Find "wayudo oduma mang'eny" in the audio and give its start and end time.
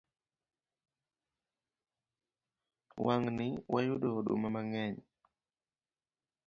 3.73-4.97